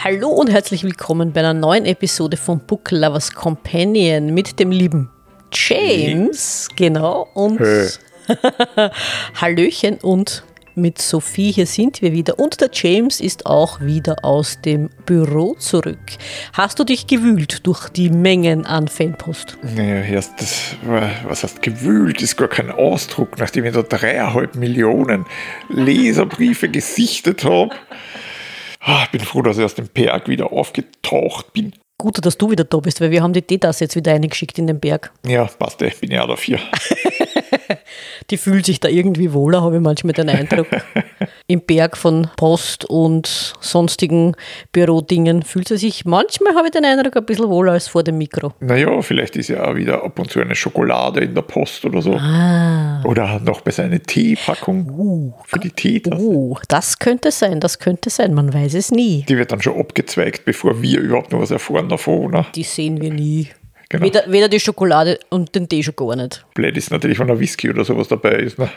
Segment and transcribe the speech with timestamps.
[0.00, 5.10] Hallo und herzlich willkommen bei einer neuen Episode von Book Lovers Companion mit dem lieben
[5.52, 7.88] James, genau, und Hey.
[9.34, 10.44] Hallöchen und
[10.76, 12.38] mit Sophie, hier sind wir wieder.
[12.38, 15.98] Und der James ist auch wieder aus dem Büro zurück.
[16.52, 19.58] Hast du dich gewühlt durch die Mengen an Fanpost?
[19.74, 20.76] Naja, erst das,
[21.26, 25.26] was heißt gewühlt, ist gar kein Ausdruck, nachdem ich da dreieinhalb Millionen
[25.68, 27.74] Leserbriefe gesichtet habe.
[28.80, 31.72] Ah, Ich bin froh, dass ich aus dem Berg wieder aufgetaucht bin.
[32.00, 34.68] Gut, dass du wieder da bist, weil wir haben die Detas jetzt wieder eingeschickt in
[34.68, 35.12] den Berg.
[35.26, 36.60] Ja, passt, ich bin ja auch dafür.
[38.30, 40.68] Die fühlt sich da irgendwie wohler, habe ich manchmal den Eindruck.
[41.50, 44.36] Im Berg von Post und sonstigen
[44.70, 48.18] Bürodingen fühlt sie sich manchmal, habe ich den Eindruck, ein bisschen wohler als vor dem
[48.18, 48.52] Mikro.
[48.60, 52.02] Naja, vielleicht ist ja auch wieder ab und zu eine Schokolade in der Post oder
[52.02, 52.16] so.
[52.16, 53.02] Ah.
[53.04, 56.22] Oder noch besser eine Teepackung für die Teetasse.
[56.22, 59.24] Oh, das könnte sein, das könnte sein, man weiß es nie.
[59.26, 62.30] Die wird dann schon abgezweigt, bevor wir überhaupt noch was erfahren davon.
[62.30, 62.44] Ne?
[62.54, 63.48] Die sehen wir nie.
[63.90, 64.04] Genau.
[64.04, 66.44] Weder, weder die Schokolade und den Tee schon gar nicht.
[66.54, 68.58] Blöd ist natürlich, wenn ein Whisky oder sowas dabei ist.
[68.58, 68.68] Ne?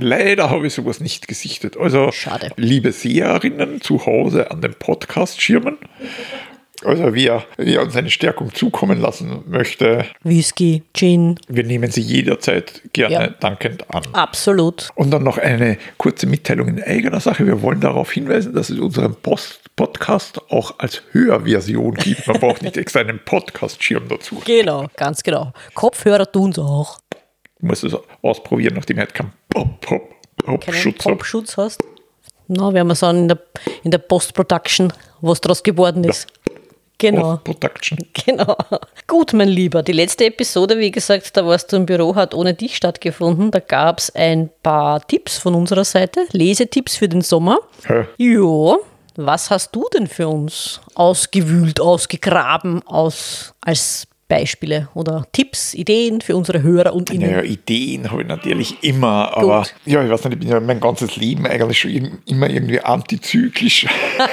[0.00, 1.76] Leider habe ich sowas nicht gesichtet.
[1.76, 2.50] Also, Schade.
[2.56, 5.78] liebe Seherinnen zu Hause an den Podcast-Schirmen,
[6.84, 12.82] also wer, wer uns eine Stärkung zukommen lassen möchte, Whisky, Gin, wir nehmen sie jederzeit
[12.92, 13.26] gerne Ja.
[13.28, 14.02] dankend an.
[14.12, 14.90] absolut.
[14.94, 17.46] Und dann noch eine kurze Mitteilung in eigener Sache.
[17.46, 22.26] Wir wollen darauf hinweisen, dass es unseren Post Podcast auch als Hörversion gibt.
[22.26, 24.42] Man braucht nicht extra einen Podcast-Schirm dazu.
[24.44, 25.52] Genau, ganz genau.
[25.74, 26.98] Kopfhörer tun es auch.
[27.58, 30.02] Ich muss es ausprobieren, nachdem ich halt keinen Pop, Pop,
[31.56, 31.78] hast.
[32.48, 33.38] Na, werden wir sagen, in der,
[33.84, 36.26] in der Post-Production, was daraus geworden ist.
[36.98, 37.36] Genau.
[37.36, 37.98] Post-Production.
[38.26, 38.56] Genau.
[39.06, 39.82] Gut, mein Lieber.
[39.82, 43.50] Die letzte Episode, wie gesagt, da warst du im Büro, hat ohne dich stattgefunden.
[43.50, 47.58] Da gab es ein paar Tipps von unserer Seite, Lesetipps für den Sommer.
[47.86, 48.06] Hä?
[48.18, 48.76] Ja,
[49.16, 56.36] was hast du denn für uns ausgewühlt, ausgegraben aus, als Beispiele oder Tipps, Ideen für
[56.36, 57.30] unsere Hörer und Innen?
[57.30, 59.74] Naja, Ideen habe ich natürlich immer, aber Gut.
[59.86, 63.86] ja, ich weiß nicht, ich bin ja mein ganzes Leben eigentlich schon immer irgendwie antizyklisch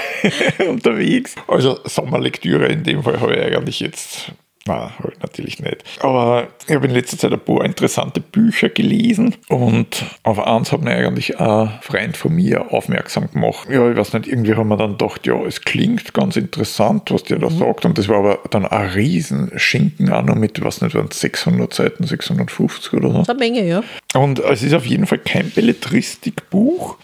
[0.69, 1.35] unterwegs.
[1.47, 4.31] Also Sommerlektüre in dem Fall habe ich eigentlich jetzt,
[4.67, 5.83] na, habe ich natürlich nicht.
[5.99, 10.81] Aber ich habe in letzter Zeit ein paar interessante Bücher gelesen und auf eins hat
[10.81, 13.67] mir eigentlich ein Freund von mir aufmerksam gemacht.
[13.69, 17.23] Ja, ich weiß nicht, irgendwie haben wir dann gedacht, ja, es klingt ganz interessant, was
[17.23, 20.95] der da sagt und das war aber dann ein Riesenschinken auch noch mit, was nicht,
[20.95, 23.17] waren es 600 Seiten, 650 oder so.
[23.19, 23.83] Das ist eine Menge, ja.
[24.15, 26.97] Und es ist auf jeden Fall kein Belletristikbuch.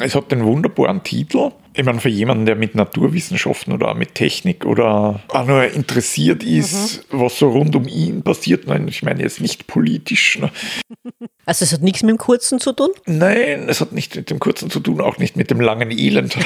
[0.00, 1.52] Es hat den wunderbaren Titel.
[1.78, 6.42] Ich meine, für jemanden, der mit Naturwissenschaften oder auch mit Technik oder auch nur interessiert
[6.42, 10.38] ist, was so rund um ihn passiert, nein, ich meine jetzt nicht politisch.
[10.40, 10.50] Ne?
[11.46, 12.90] Also es hat nichts mit dem Kurzen zu tun?
[13.06, 16.36] Nein, es hat nicht mit dem Kurzen zu tun, auch nicht mit dem langen Elend.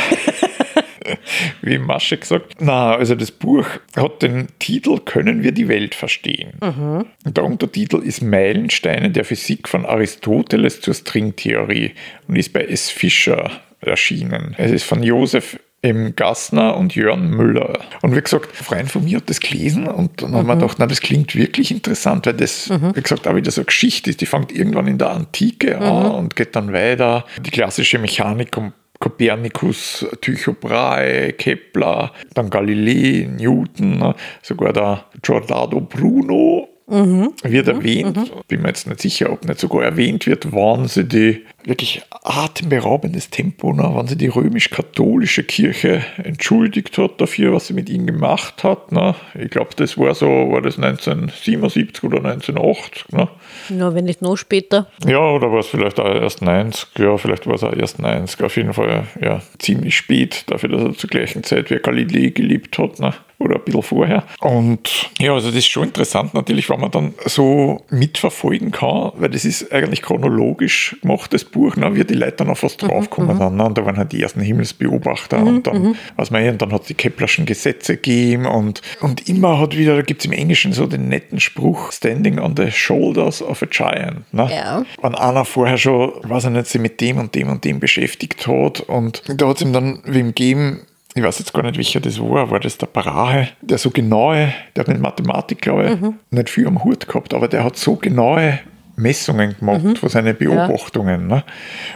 [1.62, 2.56] Wie Masche gesagt.
[2.60, 3.66] Na, also das Buch
[3.97, 6.53] hat den Titel Können wir die Welt verstehen?
[6.60, 11.94] Und der Untertitel ist Meilensteine der Physik von Aristoteles zur Stringtheorie
[12.28, 12.88] und ist bei S.
[12.88, 13.50] Fischer
[13.82, 14.54] erschienen.
[14.59, 16.15] Es ist von Josef M.
[16.15, 17.81] Gassner und Jörn Müller.
[18.03, 20.76] Und wie gesagt, ein Freund von mir hat das gelesen und dann haben wir gedacht,
[20.78, 24.21] na, das klingt wirklich interessant, weil das, wie gesagt, auch wieder so eine Geschichte ist,
[24.21, 27.25] die fängt irgendwann in der Antike an und geht dann weiter.
[27.41, 35.81] Die klassische Mechanik um Kopernikus, Tycho Brahe, Kepler, dann Galilei, Newton, ne, sogar der Giordano
[35.81, 38.32] Bruno wird erwähnt.
[38.48, 43.31] Bin mir jetzt nicht sicher, ob nicht sogar erwähnt wird, wann sie die wirklich atemberaubendes
[43.31, 48.65] Tempo, ne, wann sie die römisch-katholische Kirche entschuldigt hat dafür, was sie mit ihnen gemacht
[48.65, 48.92] hat.
[48.92, 49.15] Ne.
[49.38, 53.12] Ich glaube, das war so, war das 1977 oder 1980.
[53.12, 53.28] Ne.
[53.69, 54.88] Ja, wenn nicht noch später.
[55.06, 56.88] Ja, oder war es vielleicht auch erst 90?
[56.98, 58.42] Ja, vielleicht war es auch erst 90.
[58.42, 62.78] Auf jeden Fall ja, ziemlich spät, dafür, dass er zur gleichen Zeit wie Galilei gelebt
[62.78, 62.98] hat.
[62.98, 63.15] Ne?
[63.42, 64.25] Oder ein bisschen vorher.
[64.41, 69.30] Und ja, also das ist schon interessant natürlich, wenn man dann so mitverfolgen kann, weil
[69.30, 71.94] das ist eigentlich chronologisch gemacht, das Buch, ne?
[71.94, 73.39] wie die Leute dann auf Mhm, was draufkommen.
[73.39, 73.65] Dann, ne?
[73.65, 76.89] Und da waren halt die ersten Himmelsbeobachter und dann, was man und dann hat es
[76.89, 80.86] die Keplerschen Gesetze gegeben und, und immer hat wieder, da gibt es im Englischen so
[80.86, 84.33] den netten Spruch, Standing on the shoulders of a giant.
[84.33, 84.48] Ne?
[84.50, 84.84] Ja.
[85.00, 88.47] wenn einer vorher schon, weiß ich nicht, sich mit dem und dem und dem beschäftigt
[88.47, 90.80] hat und da hat es ihm dann wem gegeben,
[91.14, 94.53] ich weiß jetzt gar nicht, welcher das war, war das der Brahe, der so genaue,
[94.74, 97.97] der hat mit Mathematik, glaube ich, nicht viel am Hut gehabt, aber der hat so
[97.97, 98.60] genaue
[98.97, 101.26] Messungen gemacht von seinen Beobachtungen.
[101.26, 101.44] Ne?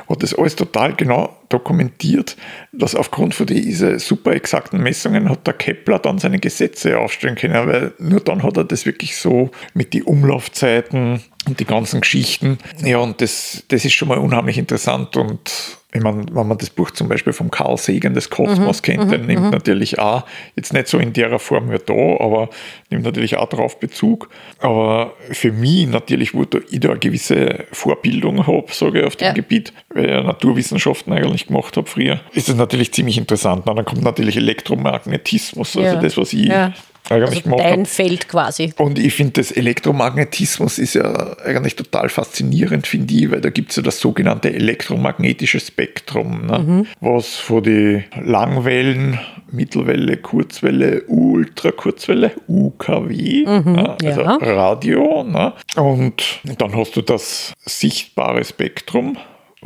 [0.09, 2.37] Hat das alles total genau dokumentiert,
[2.73, 7.67] dass aufgrund von diesen super exakten Messungen hat der Kepler dann seine Gesetze aufstellen können,
[7.67, 12.59] weil nur dann hat er das wirklich so mit den Umlaufzeiten und die ganzen Geschichten.
[12.83, 16.71] Ja, und das, das ist schon mal unheimlich interessant und ich meine, wenn man das
[16.71, 20.73] Buch zum Beispiel vom Carl Sagan des Kosmos Mhm, kennt, der nimmt natürlich auch, jetzt
[20.73, 21.93] nicht so in der Form wie da,
[22.25, 22.49] aber
[22.91, 24.29] nimmt natürlich auch darauf Bezug.
[24.61, 29.27] Aber für mich natürlich, wo ich da eine gewisse Vorbildung habe, sage ich, auf dem
[29.29, 29.33] Ja.
[29.33, 33.63] Gebiet, weil ich ja Naturwissenschaften eigentlich gemacht habe früher, ist das natürlich ziemlich interessant.
[33.67, 36.01] Na, dann kommt natürlich Elektromagnetismus, also Ja.
[36.01, 36.73] das, was ich Ja.
[37.09, 38.73] Also dein Feld quasi.
[38.79, 43.71] Und ich finde, das Elektromagnetismus ist ja eigentlich total faszinierend, finde ich, weil da gibt
[43.71, 46.87] es ja das sogenannte elektromagnetische Spektrum, ne?
[47.01, 49.19] was von die Langwellen,
[49.51, 53.97] Mittelwelle, Kurzwelle, Ultrakurzwelle, UKW, ne?
[54.03, 54.37] also ja.
[54.41, 55.23] Radio.
[55.23, 55.53] Ne?
[55.77, 59.17] Und dann hast du das sichtbare Spektrum.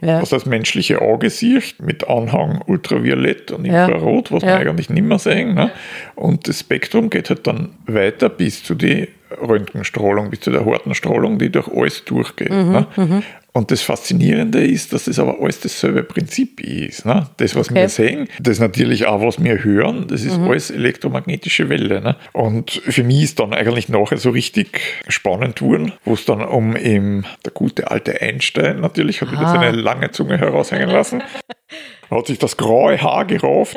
[0.01, 0.23] Ja.
[0.23, 3.87] Was das menschliche Auge sieht, mit Anhang Ultraviolett und Ja.
[3.87, 4.59] Infrarot, was Ja.
[4.59, 5.55] man eigentlich nicht mehr sehen.
[5.55, 5.71] Ne?
[6.15, 9.09] Und das Spektrum geht halt dann weiter bis zu die
[9.41, 12.51] Röntgenstrahlung, bis zu der harten Strahlung, die durch alles durchgeht.
[12.51, 13.23] Mhm, ne?
[13.53, 17.05] Und das Faszinierende ist, dass das aber alles dasselbe Prinzip ist.
[17.05, 17.29] Ne?
[17.39, 17.81] Das, was Okay.
[17.81, 20.49] wir sehen, das natürlich auch, was wir hören, das ist Mhm.
[20.51, 22.01] alles elektromagnetische Welle.
[22.01, 22.17] Ne?
[22.33, 26.77] Und für mich ist dann eigentlich nachher so richtig spannend geworden, wo es dann um
[26.77, 29.53] eben der gute alte Einstein natürlich, hat wieder Ah.
[29.53, 31.21] seine lange Zunge heraushängen lassen,
[32.11, 33.77] hat sich das graue Haar gerauft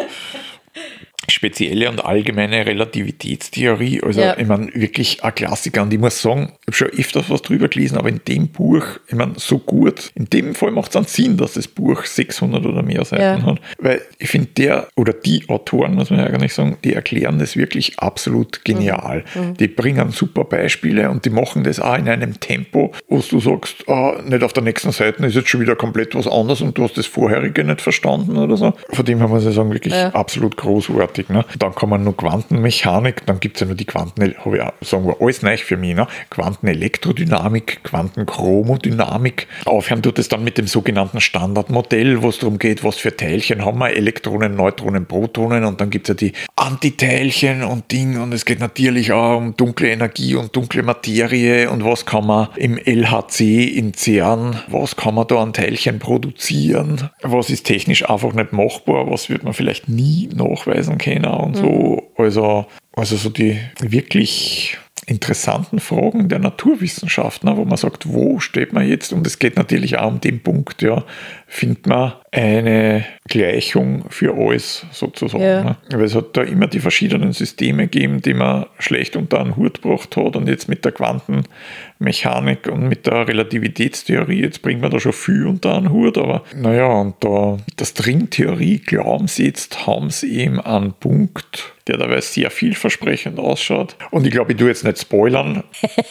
[1.33, 4.01] spezielle und allgemeine Relativitätstheorie.
[4.03, 4.37] Also, Ja.
[4.37, 5.81] ich meine, wirklich ein Klassiker.
[5.83, 8.83] Und ich muss sagen, ich habe schon öfters was drüber gelesen, aber in dem Buch,
[9.07, 10.11] ich meine, so gut.
[10.15, 13.45] In dem Fall macht es einen Sinn, dass das Buch 600 oder mehr Seiten Ja.
[13.45, 13.59] hat.
[13.79, 17.39] Weil ich finde, der oder die Autoren, muss man ja gar nicht sagen, die erklären
[17.39, 19.23] das wirklich absolut genial.
[19.59, 23.87] Die bringen super Beispiele und die machen das auch in einem Tempo, wo du sagst,
[23.89, 26.83] ah, nicht auf der nächsten Seite ist jetzt schon wieder komplett was anderes und du
[26.83, 28.73] hast das vorherige nicht verstanden oder so.
[28.91, 30.09] Von dem her muss ich sagen, wirklich Ja.
[30.09, 31.22] absolut großartig.
[31.29, 31.45] Ne?
[31.59, 34.73] Dann kann man nur Quantenmechanik, dann gibt es ja nur die Quanten, habe ich auch,
[34.81, 35.95] sagen wir, alles neu für mich.
[35.95, 36.07] Ne?
[36.29, 39.47] Quantenelektrodynamik, Quantenchromodynamik.
[39.65, 43.65] Aufhören tut es dann mit dem sogenannten Standardmodell, wo es darum geht, was für Teilchen
[43.65, 48.33] haben wir, Elektronen, Neutronen, Protonen und dann gibt es ja die Antiteilchen und Ding und
[48.33, 52.77] es geht natürlich auch um dunkle Energie und dunkle Materie und was kann man im
[52.77, 58.53] LHC in CERN, was kann man da an Teilchen produzieren, was ist technisch einfach nicht
[58.53, 62.11] machbar, was wird man vielleicht nie nachweisen können und so.
[62.17, 62.65] Also,
[62.95, 68.87] also so die wirklich interessanten Fragen der Naturwissenschaft, ne, wo man sagt, wo steht man
[68.87, 69.11] jetzt?
[69.11, 71.03] Und es geht natürlich auch um den Punkt, ja,
[71.53, 75.43] findet man eine Gleichung für alles sozusagen.
[75.43, 75.63] Ja.
[75.63, 75.77] Ne?
[75.91, 79.83] Weil es hat da immer die verschiedenen Systeme gegeben, die man schlecht unter einen Hut
[79.83, 84.99] gebracht hat und jetzt mit der Quantenmechanik und mit der Relativitätstheorie, jetzt bringt man da
[84.99, 90.09] schon viel unter einen Hut, aber naja, und da der Stringtheorie glauben sie jetzt, haben
[90.09, 93.95] sie eben einen Punkt, der dabei sehr vielversprechend ausschaut.
[94.09, 95.63] Und ich glaube, ich tue jetzt nicht spoilern,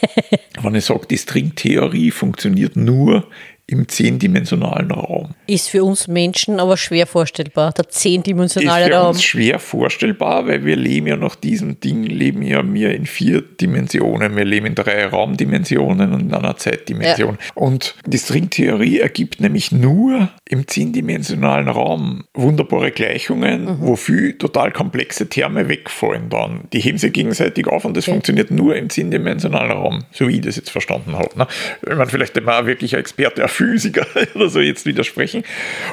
[0.61, 3.27] wenn ich sage, die Stringtheorie funktioniert nur
[3.65, 5.29] im zehndimensionalen Raum.
[5.47, 9.07] Ist für uns Menschen aber schwer vorstellbar, der Ist zehndimensionale für Raum.
[9.09, 13.41] uns schwer vorstellbar, weil wir leben ja nach diesem Ding, leben ja wir in vier
[13.41, 14.35] Dimensionen.
[14.35, 17.37] Wir leben in drei Raumdimensionen und in einer Zeitdimension.
[17.55, 23.77] Und die Stringtheorie ergibt nämlich nur im zehndimensionalen Raum wunderbare Gleichungen, Mhm.
[23.79, 26.61] wo viel total komplexe Terme wegfallen dann.
[26.73, 30.41] Die heben sich gegenseitig auf und das funktioniert nur im zehndimensionalen Raum, so wie ich
[30.41, 31.29] das jetzt verstanden habe.
[31.37, 31.47] Ne?
[31.81, 34.05] Ich meine, vielleicht immer ein wirklicher Experte, ein Physiker
[34.35, 35.43] oder so jetzt widersprechen.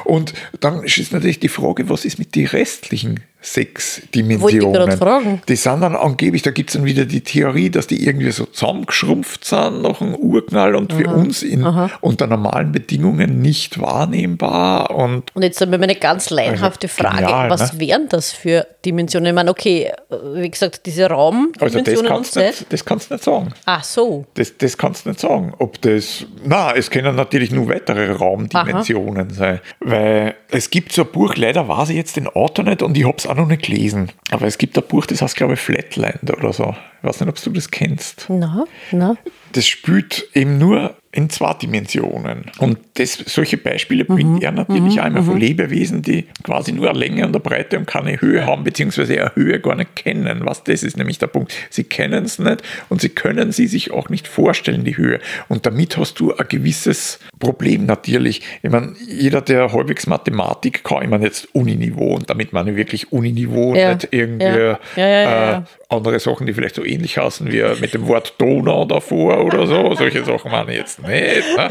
[0.03, 5.41] Und dann ist natürlich die Frage, was ist mit den restlichen sechs Dimensionen?
[5.47, 8.45] Die sind dann angeblich, da gibt es dann wieder die Theorie, dass die irgendwie so
[8.45, 11.65] zusammengeschrumpft sind nach einem Urknall und für uns in,
[12.01, 14.91] unter normalen Bedingungen nicht wahrnehmbar.
[14.91, 17.79] Und Und jetzt einmal meine ganz laienhafte Also, Frage, genial, was ne?
[17.79, 19.27] wären das für Dimensionen?
[19.27, 19.91] Ich meine, okay,
[20.35, 22.45] wie gesagt, diese also das Raumdimensionen und kannst, Zeit.
[22.47, 23.53] nicht, das kannst du nicht sagen.
[23.65, 25.53] Ach so, Das, das kannst du nicht sagen.
[25.57, 26.25] Ob das.
[26.43, 29.59] Na, es können natürlich nur weitere Raumdimensionen sein.
[29.79, 33.05] Weil es gibt so ein Buch, leider weiß ich jetzt den Autor nicht und ich
[33.05, 34.11] habe es auch noch nicht gelesen.
[34.29, 36.75] Aber es gibt ein Buch, das heißt, glaube ich, Flatland oder so.
[36.99, 38.25] Ich weiß nicht, ob du das kennst.
[38.29, 39.15] na, na.
[39.53, 42.45] Das spielt eben nur in zwei Dimensionen.
[42.59, 47.25] Und das, solche Beispiele bringt er natürlich einmal von Lebewesen, die quasi nur eine Länge
[47.25, 50.41] und eine Breite und keine Höhe haben, beziehungsweise eine Höhe gar nicht kennen.
[50.43, 51.53] Was das ist nämlich der Punkt.
[51.69, 55.19] Sie kennen es nicht und sie können sie sich auch nicht vorstellen, die Höhe.
[55.49, 58.41] Und damit hast du ein gewisses Problem natürlich.
[58.61, 62.77] Ich meine, jeder, der halbwegs Mathematik kann, ich meine jetzt Uniniveau und damit meine ich
[62.77, 64.79] wirklich Uniniveau, Ja, nicht irgendwie ja.
[64.95, 65.65] Ja, äh, ja.
[65.91, 69.95] Andere Sachen, die vielleicht so ähnlich heißen wie mit dem Wort Donau davor oder so.
[69.95, 71.57] Solche Sachen ich jetzt nicht.
[71.57, 71.69] Ne?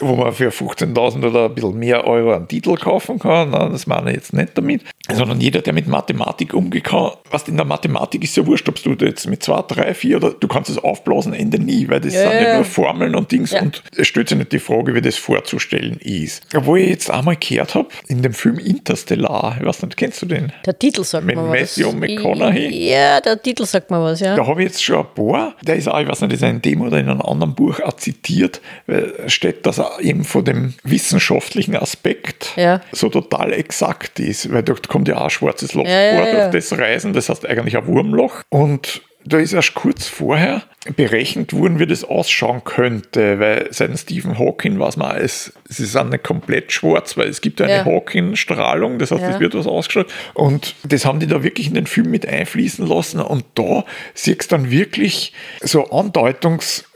[0.00, 3.52] Wo man für 15.000 oder ein bisschen mehr Euro einen Titel kaufen kann.
[3.52, 4.82] Das meine ich jetzt nicht damit.
[5.12, 6.52] sondern jeder, der mit Mathematik
[6.84, 10.16] kann, was in der Mathematik ist ja wurscht, ob du jetzt mit zwei, drei, vier
[10.16, 13.14] oder du kannst es aufblasen, Ende nie, weil das Ja, sind ja, ja nur Formeln
[13.14, 13.62] und Dings Ja.
[13.62, 16.42] und es stellt sich nicht die Frage, wie das vorzustellen ist.
[16.56, 20.26] Obwohl ich jetzt einmal gehört habe, in dem Film Interstellar, ich weiß nicht, kennst du
[20.26, 20.52] den?
[20.64, 21.76] Der Titel sagt Mit mir was.
[21.78, 22.88] Matthew McConaughey?
[22.90, 24.36] Ja, der Titel sagt mir was, ja.
[24.36, 26.50] Da habe ich jetzt schon ein paar, der ist auch, ich weiß nicht, ist er
[26.50, 30.44] in dem oder in einem anderen Buch auch zitiert, weil steht, dass er eben von
[30.44, 32.80] dem wissenschaftlichen Aspekt Ja.
[32.92, 36.50] so total exakt ist, weil dort kommt ja auch ein schwarzes Loch Ja, vor durch
[36.50, 40.64] das Reisen, das heißt eigentlich ein Wurmloch und da ist erst kurz vorher
[40.96, 45.96] berechnet worden, wie das ausschauen könnte, weil seit Stephen Hawking weiß man, es, es ist
[45.96, 47.84] auch nicht komplett schwarz, weil es gibt ja eine Ja.
[47.86, 49.30] Hawking-Strahlung, das heißt, Ja.
[49.30, 50.12] es wird was ausgestrahlt.
[50.34, 53.18] Und das haben die da wirklich in den Film mit einfließen lassen.
[53.22, 55.88] Und da siehst du dann wirklich so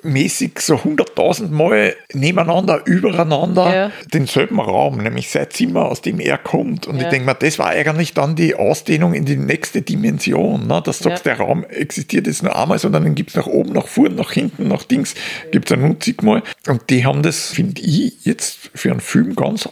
[0.02, 3.90] andeutungsmäßig so hunderttausend Mal nebeneinander, übereinander Ja.
[4.12, 6.86] denselben Raum, nämlich sein Zimmer, aus dem er kommt.
[6.86, 7.10] Und ich Ja.
[7.10, 10.66] denke mir, das war eigentlich dann die Ausdehnung in die nächste Dimension.
[10.66, 10.82] Ne?
[10.84, 11.34] Dass du sagst, Ja.
[11.34, 14.32] der Raum existiert jetzt nur einmal, sondern dann gibt es nach oben, nach vorn, nach
[14.32, 15.14] hinten, nach Dings,
[15.50, 16.42] gibt es einen unzigmal.
[16.66, 19.68] Und die haben das, finde ich, jetzt für einen Film ganz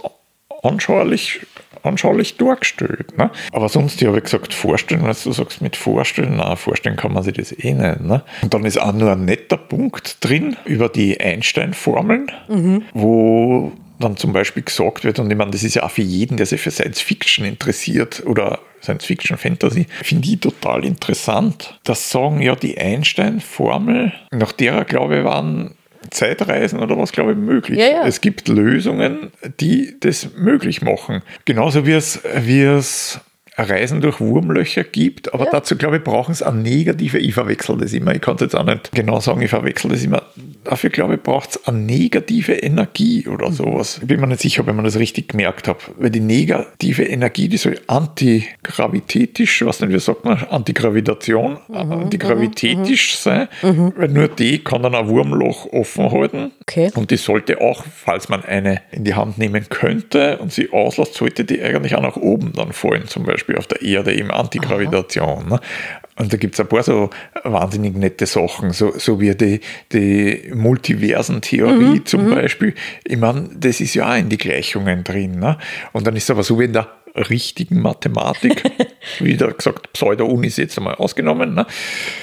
[0.62, 1.40] anschaulich
[1.86, 3.16] anschaulich dargestellt.
[3.16, 3.30] Ne?
[3.52, 7.22] Aber sonst, ich habe gesagt, vorstellen, wenn du sagst mit vorstellen, na, vorstellen kann man
[7.22, 8.00] sich das eh nicht.
[8.00, 8.22] Ne?
[8.42, 12.30] Und dann ist auch nur ein netter Punkt drin über die Einstein-Formeln,
[12.94, 16.36] wo dann zum Beispiel gesagt wird, und ich meine, das ist ja auch für jeden,
[16.36, 21.78] der sich für Science Fiction interessiert oder Science Fiction Fantasy, finde ich total interessant.
[21.84, 25.75] Das sagen ja die Einstein-Formel, nach derer, glaube ich, waren
[26.10, 27.78] Zeitreisen oder was, glaube ich, möglich.
[27.78, 28.06] Ja, ja.
[28.06, 31.22] Es gibt Lösungen, die das möglich machen.
[31.44, 33.20] Genauso wie es, wie es
[33.58, 37.94] Reisen durch Wurmlöcher gibt, aber dazu, glaube ich, brauchen es eine negative, ich verwechsel das
[37.94, 40.22] immer, ich kann es jetzt auch nicht genau sagen, ich verwechsel das immer,
[40.66, 43.98] dafür, glaube ich, braucht es eine negative Energie oder sowas.
[44.00, 47.04] Ich bin mir nicht sicher, ob ich mir das richtig gemerkt habe, weil die negative
[47.04, 54.58] Energie, die soll antigravitätisch, was denn, wie sagt man, Antigravitation, antigravitätisch sein, weil nur die
[54.62, 56.90] kann dann ein Wurmloch offen halten Okay.
[56.96, 61.14] und die sollte auch, falls man eine in die Hand nehmen könnte und sie auslässt,
[61.14, 65.48] sollte die eigentlich auch nach oben dann fallen, zum Beispiel auf der Erde, eben Antigravitation.
[65.48, 65.60] Ne?
[66.18, 67.10] Und da gibt es ein paar so
[67.44, 69.60] wahnsinnig nette Sachen, so, so wie die,
[69.92, 72.74] die Multiversentheorie zum Beispiel.
[73.04, 75.38] Ich meine, das ist ja auch in die Gleichungen drin.
[75.38, 75.58] Ne?
[75.92, 78.62] Und dann ist es aber so wie in der richtigen Mathematik,
[79.20, 81.54] wie da gesagt, Pseudo-Unis jetzt einmal ausgenommen.
[81.54, 81.66] Ne?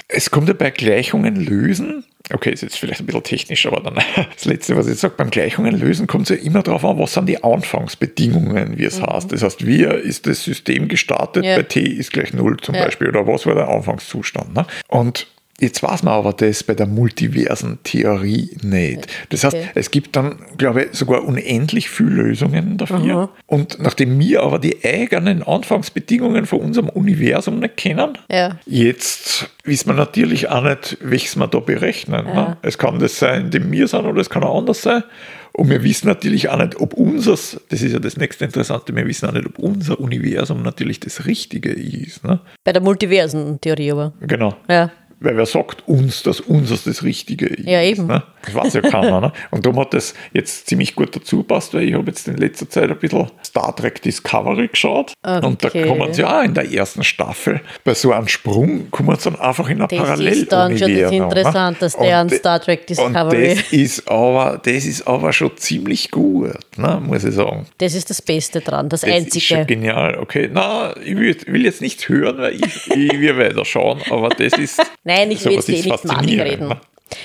[0.08, 3.96] Es kommt ja bei Gleichungen lösen, okay, ist jetzt vielleicht ein bisschen technisch, aber dann
[4.34, 7.14] das Letzte, was ich sage, beim Gleichungen lösen kommt es ja immer darauf an, was
[7.14, 9.32] sind die Anfangsbedingungen, wie es heißt.
[9.32, 11.56] Das heißt, wie ist das System gestartet, Ja.
[11.58, 12.86] bei t ist gleich 0 zum Ja.
[12.86, 14.54] Beispiel, oder was war der Anfangszustand.
[14.54, 14.66] Ne?
[14.88, 15.28] Und
[15.60, 19.07] Jetzt weiß man aber das bei der multiversen Theorie nicht.
[19.29, 19.69] Das heißt, Okay.
[19.75, 23.29] es gibt dann, glaube ich, sogar unendlich viele Lösungen dafür.
[23.45, 28.57] Und nachdem wir aber die eigenen Anfangsbedingungen von unserem Universum nicht kennen, Ja.
[28.65, 32.25] jetzt wissen wir natürlich auch nicht, welches wir da berechnen.
[32.25, 32.57] Ne?
[32.63, 35.03] Es kann das sein, dem wir sind, oder es kann auch anders sein.
[35.55, 39.05] Und wir wissen natürlich auch nicht, ob unseres, das ist ja das nächste Interessante, wir
[39.05, 42.24] wissen auch nicht, ob unser Universum natürlich das Richtige ist.
[42.24, 42.39] Ne?
[42.63, 44.13] Bei der Multiversen-Theorie aber.
[44.22, 44.55] Genau.
[44.67, 44.89] Ja.
[45.24, 47.65] Weil wer sagt uns, dass unseres das Richtige ist?
[47.65, 48.08] Ja, eben.
[48.08, 48.24] Ne?
[48.46, 49.22] Das weiß ja keiner.
[49.22, 49.32] ne?
[49.52, 52.70] Und darum hat das jetzt ziemlich gut dazu passt, weil ich habe jetzt in letzter
[52.70, 55.14] Zeit ein bisschen Star Trek Discovery geschaut.
[55.24, 55.88] Und da Okay.
[55.88, 59.40] kommen sie ja auch in der ersten Staffel, bei so einem Sprung, kommen sie dann
[59.40, 60.42] einfach in ein Das Paralleluniversum.
[60.44, 61.18] ist dann schon das ne?
[61.18, 63.50] Interessanteste Und an Star Trek Discovery.
[63.52, 67.02] Und das ist, aber, das ist aber schon ziemlich gut, ne?
[67.04, 67.66] muss ich sagen.
[67.78, 69.66] Das ist das Beste dran, das, Das ist schon Einzige.
[69.66, 70.18] genial.
[70.20, 74.30] Okay, na, ich will, will jetzt nichts hören, weil ich, ich will weiter schauen, aber
[74.30, 74.82] das ist.
[75.04, 76.74] Nein, ich will jetzt eh nicht faszinierend, reden.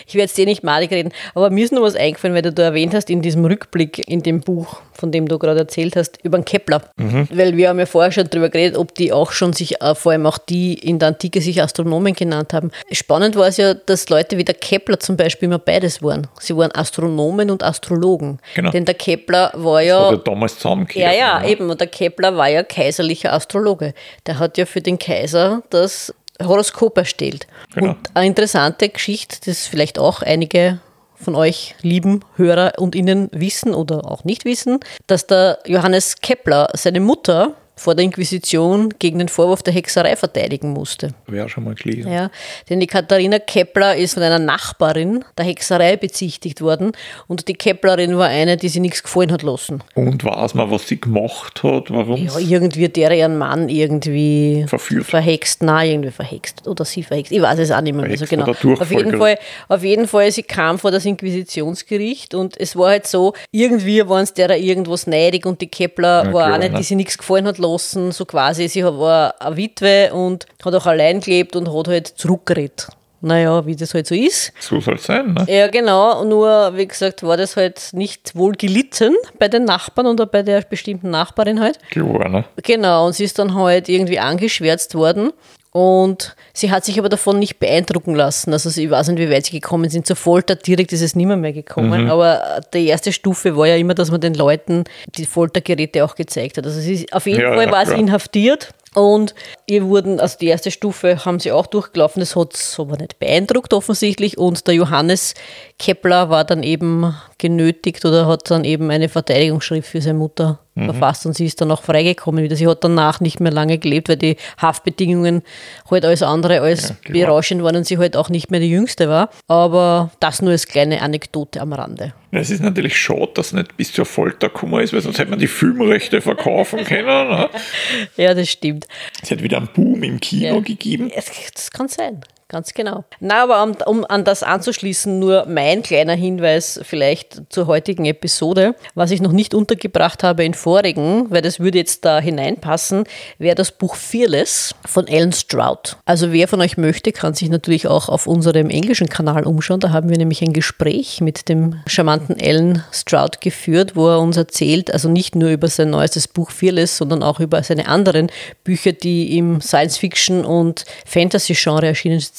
[0.06, 2.52] Ich werde jetzt eh nicht malig reden, aber mir ist noch was eingefallen, weil du
[2.52, 6.18] da erwähnt hast in diesem Rückblick in dem Buch, von dem du gerade erzählt hast,
[6.22, 6.82] über den Kepler.
[6.96, 7.28] Mhm.
[7.32, 10.12] Weil wir haben ja vorher schon darüber geredet, ob die auch schon sich, äh, vor
[10.12, 12.70] allem auch die in der Antike sich Astronomen genannt haben.
[12.92, 16.26] Spannend war es ja, dass Leute wie der Kepler zum Beispiel immer beides waren.
[16.40, 18.38] Sie waren Astronomen und Astrologen.
[18.54, 18.70] Genau.
[18.70, 21.14] Denn der Kepler war Hat ja er damals zusammengekehrt.
[21.14, 21.70] ja, ja, eben.
[21.70, 23.94] Und der Kepler war ja kaiserlicher Astrologe.
[24.26, 27.46] Der hat ja für den Kaiser das Horoskop erstellt.
[27.74, 27.90] Genau.
[27.90, 30.80] Und eine interessante Geschichte, das vielleicht auch einige
[31.14, 36.68] von euch lieben Hörer und Ihnen wissen oder auch nicht wissen, dass der Johannes Kepler
[36.74, 41.14] seine Mutter vor der Inquisition gegen den Vorwurf der Hexerei verteidigen musste.
[41.26, 42.12] Wäre schon mal gelesen.
[42.12, 42.30] Ja,
[42.68, 46.92] denn die Katharina Kepler ist von einer Nachbarin der Hexerei bezichtigt worden
[47.26, 49.82] und die Keplerin war eine, die sie nichts gefallen hat lassen.
[49.94, 52.16] Und weiß man, was sie gemacht hat, warum?
[52.24, 55.06] Ja, irgendwie hat der ihren Mann irgendwie Verführt.
[55.06, 57.32] verhext, nein, irgendwie verhext oder sie verhext.
[57.32, 58.80] Ich weiß es auch nicht mehr, mehr so Verhext genau.
[58.80, 59.16] Auf jeden.
[59.18, 64.06] Fall, auf jeden Fall, sie kam vor das Inquisitionsgericht und es war halt so, irgendwie
[64.08, 66.78] waren es derer irgendwas neidig und die Kepler Ja, war klar, auch nicht, ne?
[66.78, 68.68] die sie nichts gefallen hat lassen lassen, so quasi.
[68.68, 72.88] Sie war eine Witwe und hat auch allein gelebt und hat halt zurückgeredet.
[73.20, 74.52] Naja, wie das halt so ist.
[74.60, 75.44] So soll es sein, ne?
[75.48, 76.22] Ja, genau.
[76.22, 80.60] Nur, wie gesagt, war das halt nicht wohl gelitten bei den Nachbarn oder bei der
[80.60, 81.80] bestimmten Nachbarin halt.
[81.90, 82.44] Klar, ne?
[82.62, 85.32] Genau, und sie ist dann halt irgendwie angeschwärzt worden.
[85.78, 88.52] Und sie hat sich aber davon nicht beeindrucken lassen.
[88.52, 90.08] Also ich weiß nicht, wie weit sie gekommen sind.
[90.08, 92.02] Zur Folter direkt ist es nicht mehr, gekommen.
[92.02, 92.10] Mhm.
[92.10, 94.82] Aber die erste Stufe war ja immer, dass man den Leuten
[95.14, 96.66] die Foltergeräte auch gezeigt hat.
[96.66, 98.00] Also sie auf jeden Ja, Fall ja, war sie klar.
[98.00, 98.70] inhaftiert.
[98.96, 102.96] Und ihr wurden, also die erste Stufe haben sie auch durchgelaufen, das hat es aber
[102.96, 104.36] nicht beeindruckt offensichtlich.
[104.36, 105.34] Und der Johannes
[105.78, 110.84] Kepler war dann eben genötigt oder hat dann eben eine Verteidigungsschrift für seine Mutter Mhm.
[110.86, 112.56] verfasst und sie ist dann auch freigekommen wieder.
[112.56, 115.42] Sie hat danach nicht mehr lange gelebt, weil die Haftbedingungen
[115.90, 117.18] halt alles andere als Ja, genau.
[117.26, 119.30] berauschend waren und sie halt auch nicht mehr die Jüngste war.
[119.48, 122.12] Aber das nur als kleine Anekdote am Rande.
[122.30, 125.38] Es ist natürlich schade, dass nicht bis zur Folter gekommen ist, weil sonst hätte man
[125.38, 127.06] die Filmrechte verkaufen können.
[127.28, 127.48] Ne?
[128.16, 128.86] Ja, das stimmt.
[129.22, 130.60] Es hätte wieder einen Boom im Kino Ja.
[130.60, 131.10] gegeben.
[131.14, 133.04] Es, das kann sein, ganz genau.
[133.20, 138.74] Na, aber um, um an das anzuschließen, nur mein kleiner Hinweis vielleicht zur heutigen Episode.
[138.94, 143.04] Was ich noch nicht untergebracht habe in vorigen, weil das würde jetzt da hineinpassen,
[143.38, 145.98] wäre das Buch Fearless von Ellen Stroud.
[146.06, 149.80] Also wer von euch möchte, kann sich natürlich auch auf unserem englischen Kanal umschauen.
[149.80, 154.36] Da haben wir nämlich ein Gespräch mit dem charmanten Ellen Stroud geführt, wo er uns
[154.36, 158.30] erzählt, also nicht nur über sein neuestes Buch Fearless, sondern auch über seine anderen
[158.64, 162.37] Bücher, die im Science-Fiction- und Fantasy-Genre erschienen sind.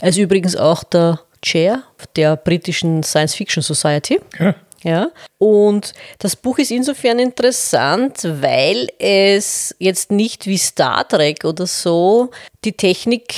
[0.00, 1.82] Er ist übrigens auch der Chair
[2.16, 4.20] der britischen Science-Fiction Society.
[4.38, 4.54] Ja.
[4.84, 11.66] Ja, und das Buch ist insofern interessant, weil es jetzt nicht wie Star Trek oder
[11.66, 12.30] so
[12.64, 13.34] die Technik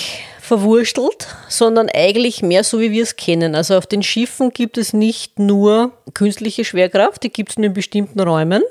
[0.51, 3.55] verwurstelt, sondern eigentlich mehr so, wie wir es kennen.
[3.55, 7.73] Also auf den Schiffen gibt es nicht nur künstliche Schwerkraft, die gibt es nur in
[7.73, 8.65] bestimmten Räumen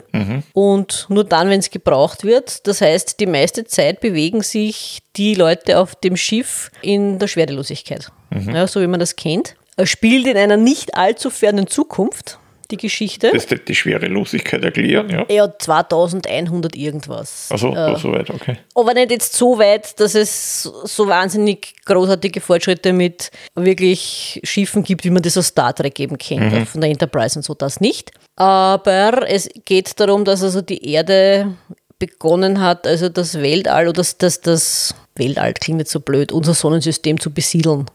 [0.51, 2.67] und nur dann, wenn es gebraucht wird.
[2.67, 8.11] Das heißt, die meiste Zeit bewegen sich die Leute auf dem Schiff in der Schwerelosigkeit,
[8.53, 9.55] ja, so wie man das kennt.
[9.77, 12.39] Er spielt in einer nicht allzu fernen Zukunft,
[12.71, 13.31] die Geschichte.
[13.33, 15.25] Das die Schwerelosigkeit erklären, ja.
[15.29, 17.49] Ja, 2100 irgendwas.
[17.51, 18.57] Also, Äh, so weit, okay.
[18.75, 25.03] aber nicht jetzt so weit, dass es so wahnsinnig großartige Fortschritte mit wirklich Schiffen gibt,
[25.03, 28.11] wie man das aus Star Trek eben kennt, von der Enterprise und so, das nicht.
[28.35, 31.55] Aber es geht darum, dass also die Erde
[31.97, 36.53] begonnen hat, also das Weltall oder das, das, das Weltall klingt nicht so blöd, unser
[36.53, 37.85] Sonnensystem zu besiedeln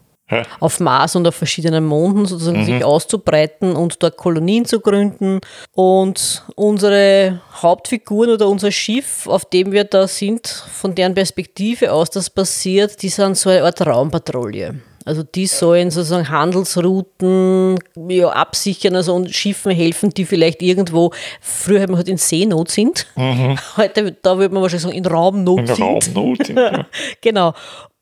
[0.59, 5.41] Auf Mars und auf verschiedenen Monden sozusagen sich auszubreiten und dort Kolonien zu gründen.
[5.73, 12.11] Und unsere Hauptfiguren oder unser Schiff, auf dem wir da sind, von deren Perspektive aus
[12.11, 14.81] das passiert, die sind so eine Art Raumpatrouille.
[15.05, 21.83] Also die sollen sozusagen Handelsrouten ja, absichern also und Schiffen helfen, die vielleicht irgendwo, früher
[21.83, 23.07] hat man halt in Seenot sind.
[23.77, 25.81] Heute, da würde man wahrscheinlich sagen, in Raumnot In sind.
[25.81, 26.47] Raumnot.
[26.47, 26.87] sind, ja.
[27.21, 27.53] genau.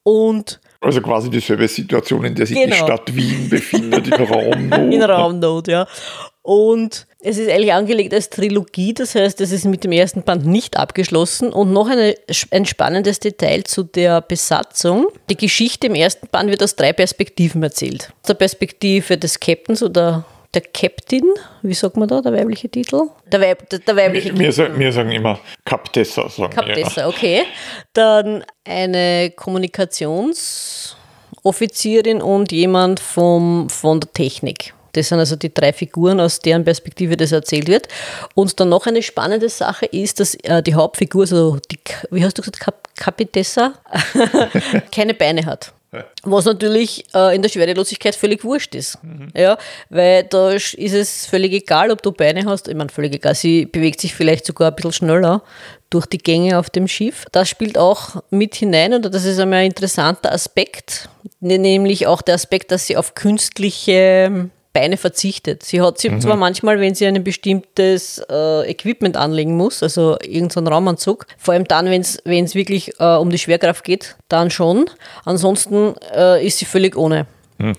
[0.05, 2.77] Und Also quasi dieselbe Situation, in der sich die Genau.
[2.77, 4.92] Stadt Wien befindet, in Raumnot.
[4.92, 5.87] In Raumnot, ja.
[6.42, 10.45] Und es ist eigentlich angelegt als Trilogie, das heißt, es ist mit dem ersten Band
[10.45, 11.53] nicht abgeschlossen.
[11.53, 12.16] Und noch eine,
[12.51, 15.07] ein spannendes Detail zu der Besatzung.
[15.31, 18.12] Die Geschichte im ersten Band wird aus drei Perspektiven erzählt.
[18.23, 21.25] Aus der Perspektive des Captains oder der Captain,
[21.62, 23.05] wie sagt man da, der weibliche Titel?
[23.27, 26.62] Der, Weib, der, der weibliche Wir, sagen- wir sagen immer Kaptessa, sagen wir.
[26.75, 27.45] Kaptessa, okay.
[27.95, 34.75] Dann eine Kommunikationsoffizierin und jemand vom, von der Technik.
[34.95, 37.88] Das sind also die drei Figuren, aus deren Perspektive das erzählt wird.
[38.35, 41.79] Und dann noch eine spannende Sache ist, dass äh, die Hauptfigur, also die,
[42.11, 43.73] wie hast du gesagt, Kap Kapitessa,
[44.95, 45.73] keine Beine hat.
[46.23, 48.99] Was natürlich äh, in der Schwerelosigkeit völlig wurscht ist.
[49.37, 49.59] Ja,
[49.91, 52.69] weil da ist es völlig egal, ob du Beine hast.
[52.69, 53.35] Ich meine, völlig egal.
[53.35, 55.43] Sie bewegt sich vielleicht sogar ein bisschen schneller
[55.91, 57.27] durch die Gänge auf dem Schiff.
[57.33, 62.37] Das spielt auch mit hinein und das ist einmal ein interessanter Aspekt, nämlich auch der
[62.37, 65.63] Aspekt, dass sie auf künstliche Beine verzichtet.
[65.63, 70.69] Sie hat sie zwar manchmal, wenn sie ein bestimmtes äh, Equipment anlegen muss, also irgendeinen
[70.69, 74.89] Raumanzug, vor allem dann, wenn es wirklich äh, um die Schwerkraft geht, dann schon.
[75.25, 77.27] Ansonsten äh, ist sie völlig ohne.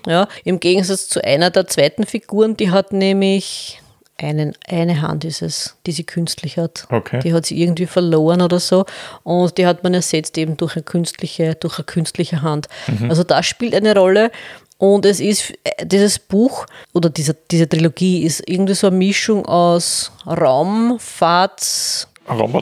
[0.07, 3.81] Ja, Im Gegensatz zu einer der zweiten Figuren, die hat nämlich
[4.17, 6.87] einen, eine Hand ist es, die sie künstlich hat.
[6.89, 7.19] Okay.
[7.19, 8.85] Die hat sie irgendwie verloren oder so.
[9.23, 12.67] Und die hat man ersetzt eben durch eine künstliche, durch eine künstliche Hand.
[13.09, 14.31] Also das spielt eine Rolle.
[14.83, 19.45] Und es ist, äh, dieses Buch oder diese, diese Trilogie ist irgendwie so eine Mischung
[19.45, 21.61] aus Raumfahrt,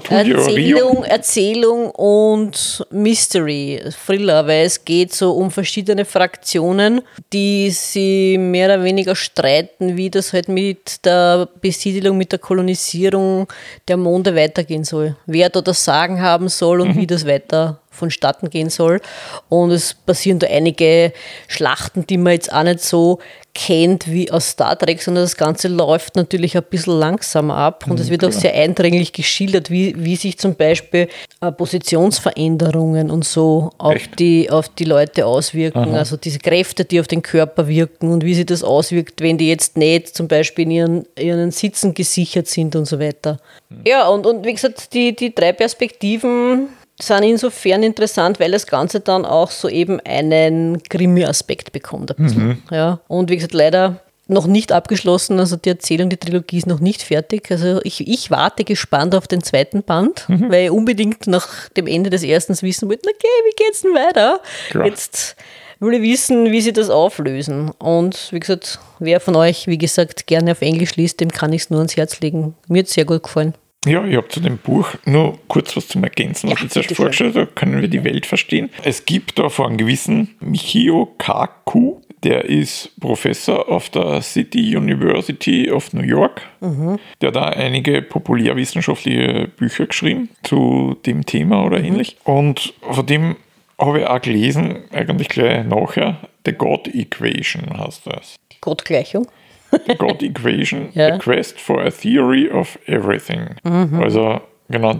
[0.07, 7.01] Erzählung, Erzählung und Mystery, Thriller, weil es geht so um verschiedene Fraktionen,
[7.34, 13.47] die sie mehr oder weniger streiten, wie das halt mit der Besiedelung, mit der Kolonisierung
[13.88, 15.15] der Monde weitergehen soll.
[15.25, 17.01] Wer da das Sagen haben soll und mhm.
[17.01, 19.01] wie das weiter vonstatten gehen soll.
[19.49, 21.13] Und es passieren da einige
[21.47, 23.19] Schlachten, die man jetzt auch nicht so
[23.54, 27.99] kennt wie aus Star Trek, sondern das Ganze läuft natürlich ein bisschen langsamer ab und
[27.99, 31.10] es wird auch sehr eindringlich geschildert, wie, wie sich zum Beispiel
[31.41, 35.97] äh, Positionsveränderungen und so auf die, auf die Leute auswirken, Aha.
[35.97, 39.49] also diese Kräfte, die auf den Körper wirken und wie sich das auswirkt, wenn die
[39.49, 43.38] jetzt nicht zum Beispiel in ihren, ihren Sitzen gesichert sind und so weiter.
[43.69, 43.82] Mhm.
[43.86, 46.69] Ja, und, und wie gesagt, die, die drei Perspektiven
[47.02, 52.18] sind insofern interessant, weil das Ganze dann auch so eben einen Krimi-Aspekt bekommt.
[52.18, 52.62] Mhm.
[52.72, 53.00] Ja.
[53.08, 57.04] Und wie gesagt, leider noch nicht abgeschlossen, also die Erzählung, die Trilogie ist noch nicht
[57.04, 57.52] fertig.
[57.52, 60.50] Also ich, ich warte gespannt auf den zweiten Band, mhm.
[60.50, 64.40] weil ich unbedingt nach dem Ende des ersten wissen wollte, okay, wie geht's denn weiter?
[64.70, 64.86] Klar.
[64.86, 65.36] Jetzt
[65.80, 67.72] will ich wissen, wie sie das auflösen.
[67.80, 71.64] Und wie gesagt, wer von euch, wie gesagt, gerne auf Englisch liest, dem kann ich
[71.64, 72.56] es nur ans Herz legen.
[72.68, 73.54] Mir hat es sehr gut gefallen.
[73.86, 76.96] Ja, ich habe zu dem Buch nur kurz was zum Ergänzen, was ja, ich zuerst
[76.96, 77.48] vorgestellt habe.
[77.48, 78.70] Können wir die Welt verstehen?
[78.84, 85.72] Es gibt da vor einem gewissen Michio Kaku, der ist Professor auf der City University
[85.72, 86.44] of New York.
[86.60, 87.00] Mhm.
[87.22, 91.86] Der hat da einige populärwissenschaftliche Bücher geschrieben zu dem Thema oder mhm.
[91.86, 92.17] ähnlich.
[92.24, 93.36] Und von dem
[93.80, 98.36] habe ich auch gelesen, eigentlich gleich nachher, The God Equation heißt das.
[98.62, 99.28] Gottgleichung?
[99.71, 101.13] The God Equation, ja.
[101.13, 103.55] The Quest for a Theory of Everything.
[103.63, 104.01] Mhm.
[104.01, 104.95] Also genau.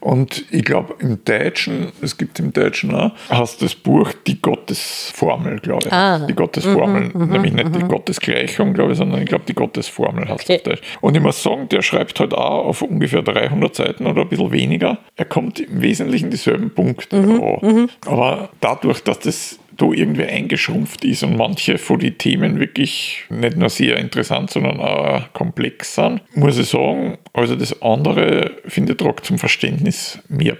[0.00, 5.60] Und ich glaube im Deutschen, es gibt im Deutschen auch, heißt das Buch Die Gottesformel,
[5.60, 5.92] glaube ich.
[5.92, 6.18] Ah.
[6.26, 7.72] Die Gottesformel, mhm, mhm nämlich nicht mhm.
[7.72, 10.56] die Gottesgleichung, glaube ich, sondern ich glaube die Gottesformel heißt okay.
[10.56, 10.82] auf Deutsch.
[11.00, 14.52] Und ich muss sagen, der schreibt halt auch auf ungefähr 300 Seiten oder ein bisschen
[14.52, 14.98] weniger.
[15.16, 17.58] Er kommt im Wesentlichen dieselben Punkte mhm, an.
[17.62, 17.88] Mhm.
[18.06, 23.56] Aber dadurch, dass das da irgendwie eingeschrumpft ist und manche von den Themen wirklich nicht
[23.56, 28.98] nur sehr interessant, sondern auch komplex sind, muss ich sagen, also das andere finde ich
[28.98, 30.56] tragt zum Verständnis mehr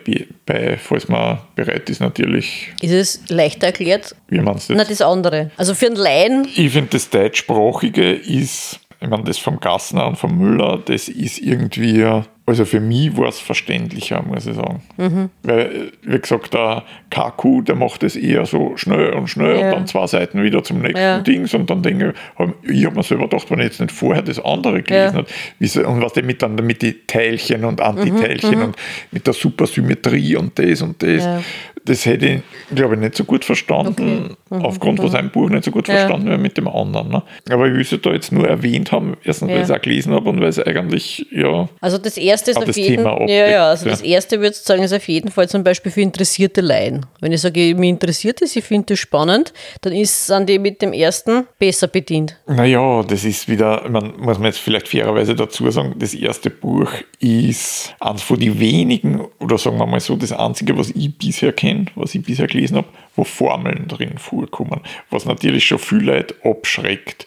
[0.46, 2.72] bei, falls man bereit ist natürlich.
[2.82, 4.14] Ist es leichter erklärt?
[4.28, 4.82] Wie meinst du das?
[4.82, 5.50] Na, das andere.
[5.56, 6.48] Also für einen Laien.
[6.56, 11.38] Ich finde, das Deutschsprachige ist, ich meine, das vom Gassner und vom Müller, das ist
[11.38, 12.04] irgendwie
[12.46, 14.82] also für mich war es verständlicher, muss ich sagen.
[14.98, 15.30] Mhm.
[15.44, 19.66] Weil, wie gesagt, der KQ, der macht es eher so schnell und schnell ja.
[19.66, 21.20] und dann zwei Seiten wieder zum nächsten ja.
[21.20, 24.20] Dings und dann denke ich, ich habe mir selber gedacht, wenn ich jetzt nicht vorher
[24.20, 25.24] das andere gelesen
[25.58, 25.80] ja.
[25.80, 28.58] habe, und was der mit dann mit den Teilchen und Antiteilchen mhm.
[28.58, 28.64] mhm.
[28.64, 28.76] und
[29.10, 31.26] mit der Supersymmetrie und das und das,
[31.84, 32.40] das hätte ich,
[32.74, 34.56] glaube ich, nicht so gut verstanden, okay.
[34.56, 34.64] mhm.
[34.64, 35.12] aufgrund von mhm.
[35.12, 37.10] seinem Buch nicht so gut verstanden wie mit dem anderen.
[37.10, 37.22] Ne?
[37.50, 40.14] Aber ich will es da jetzt nur erwähnt haben, erstens, weil ich es auch gelesen
[40.14, 41.68] habe und weil es eigentlich, ja.
[41.80, 43.28] Also das erste ist auf jeden Fall.
[43.28, 43.90] Ja, ja, also ja.
[43.90, 47.04] das erste würde ich sagen, ist auf jeden Fall zum Beispiel für interessierte Laien.
[47.20, 50.80] Wenn ich sage, mich interessiert es, ich finde das spannend, dann ist, sind die mit
[50.80, 52.38] dem ersten besser bedient.
[52.46, 56.90] Naja, das ist wieder, man muss man jetzt vielleicht fairerweise dazu sagen, das erste Buch
[57.20, 61.52] ist eines von den wenigen, oder sagen wir mal so, das einzige, was ich bisher
[61.52, 66.34] kenne, was ich bisher gelesen habe, wo Formeln drin vorkommen, was natürlich schon viele Leute
[66.42, 67.26] abschreckt.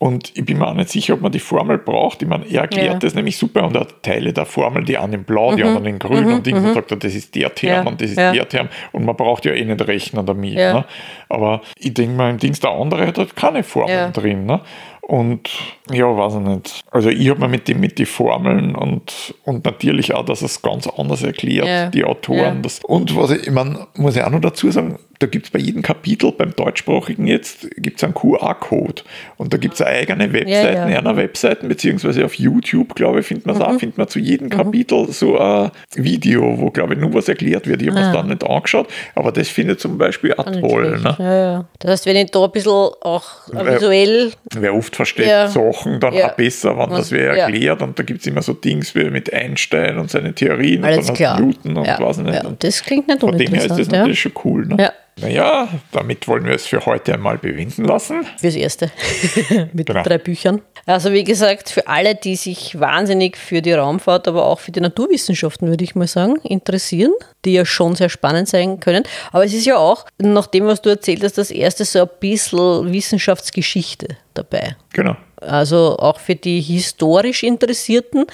[0.00, 2.22] Und ich bin mir auch nicht sicher, ob man die Formel braucht.
[2.22, 2.98] Ich meine, er erklärt ja.
[3.00, 5.68] das nämlich super und er hat Teile der Formel, die einen in blau, die mhm.
[5.70, 6.34] anderen in grün mhm.
[6.34, 6.72] und Ding mhm.
[6.72, 7.90] sagt er, das ist der Term ja.
[7.90, 8.30] und das ist ja.
[8.30, 10.54] der Term und man braucht ja eh nicht rechnen damit.
[10.54, 10.84] Ne?
[11.28, 14.46] Aber ich denke mal, im Dings der andere hat halt keine Formeln drin.
[14.46, 14.60] Ne?
[15.08, 15.48] Und
[15.90, 16.80] ja, weiß ich nicht.
[16.90, 20.60] Also ich habe mir mit den mit die Formeln und, und natürlich auch, dass es
[20.60, 21.88] ganz anders erklärt, ja.
[21.88, 22.56] die Autoren.
[22.56, 22.60] Ja.
[22.60, 25.50] Das, und was ich, ich meine, muss ich auch noch dazu sagen, da gibt es
[25.50, 29.02] bei jedem Kapitel, beim deutschsprachigen jetzt, gibt es einen QR-Code.
[29.36, 33.46] Und da gibt es eigene Webseiten, ja, einer Webseiten, beziehungsweise auf YouTube, glaube ich, findet
[33.46, 33.66] man es mhm.
[33.66, 34.50] auch, findet man zu jedem mhm.
[34.50, 37.82] Kapitel so ein Video, wo, glaube ich, nur was erklärt wird.
[37.82, 38.12] Ich habe es ah.
[38.12, 41.00] dann nicht angeschaut, aber das finde ich zum Beispiel auch toll.
[41.02, 41.16] Ne?
[41.18, 41.64] Ja, ja.
[41.80, 44.32] Das heißt, wenn ich da ein bisschen auch visuell.
[44.54, 45.46] Wer oft versteht ja.
[45.46, 46.26] Sachen dann ja.
[46.26, 47.80] auch besser, wenn das wer erklärt.
[47.82, 51.20] Und da gibt es immer so Dings wie mit Einstein und seine Theorien Alles und
[51.20, 51.98] dann Newton und ja.
[52.00, 52.44] was nicht.
[52.44, 53.28] Und das klingt nicht uninteressant.
[53.28, 54.66] Von dem her ist das natürlich schon cool.
[54.66, 54.76] Ne?
[54.80, 54.92] Ja.
[55.20, 58.26] Naja, damit wollen wir es für heute einmal bewenden lassen.
[58.38, 58.90] Fürs Erste.
[59.72, 60.02] Mit genau.
[60.02, 60.62] drei Büchern.
[60.86, 64.80] Also wie gesagt, für alle, die sich wahnsinnig für die Raumfahrt, aber auch für die
[64.80, 67.12] Naturwissenschaften, würde ich mal sagen, interessieren,
[67.44, 69.04] die ja schon sehr spannend sein können.
[69.32, 72.08] Aber es ist ja auch, nach dem, was du erzählt hast, das erste so ein
[72.20, 74.76] bisschen Wissenschaftsgeschichte dabei.
[74.92, 75.16] Genau.
[75.40, 78.26] Also auch für die historisch Interessierten,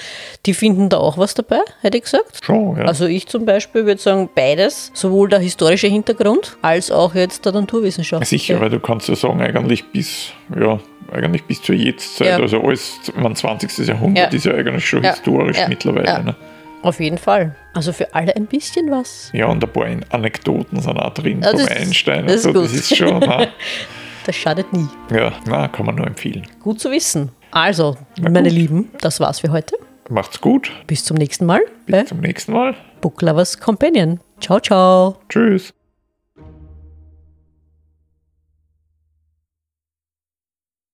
[0.46, 2.40] die finden da auch was dabei, hätte ich gesagt.
[2.44, 2.84] Schon, ja.
[2.84, 7.52] Also ich zum Beispiel würde sagen, beides, sowohl der historische Hintergrund als auch jetzt der
[7.52, 8.26] Naturwissenschaft.
[8.26, 10.78] Sicher, weil du kannst ja sagen, eigentlich bis, ja,
[11.12, 12.36] eigentlich bis zur Jetztzeit, ja.
[12.38, 13.86] also alles, mein 20.
[13.86, 14.36] Jahrhundert ja.
[14.36, 16.24] ist ja eigentlich schon historisch mittlerweile.
[16.24, 16.36] Ne?
[16.82, 17.56] Auf jeden Fall.
[17.72, 19.30] Also für alle ein bisschen was.
[19.32, 22.26] Ja, und ein paar Anekdoten sind auch drin Ja, vom das- Einstein.
[22.26, 22.62] das ist und so.
[22.62, 22.80] das gut.
[22.80, 23.20] ist schon,
[24.24, 24.88] Das schadet nie.
[25.10, 26.46] ja, na, kann man nur empfehlen.
[26.62, 27.30] Gut zu wissen.
[27.50, 28.58] Also, Na meine gut.
[28.58, 29.76] Lieben, das war's für heute.
[30.10, 30.70] Macht's gut.
[30.87, 32.74] Bis zum nächsten Mal Bis zum nächsten Mal.
[33.00, 34.20] Book Lovers Companion.
[34.40, 35.16] Ciao, ciao.
[35.28, 35.72] Tschüss.